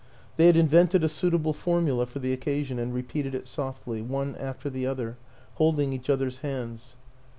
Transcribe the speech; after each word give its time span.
They 0.35 0.47
had 0.47 0.57
invented 0.57 1.03
a 1.03 1.07
suitable 1.07 1.53
formula 1.53 2.07
for 2.07 2.17
the 2.17 2.33
occasion 2.33 2.79
and 2.79 2.91
repeated 2.91 3.35
it 3.35 3.47
softly, 3.47 4.01
one 4.01 4.35
after 4.37 4.67
the 4.67 4.87
other, 4.87 5.17
holding 5.57 5.93
each 5.93 6.09
other's 6.09 6.39
hands. 6.39 6.95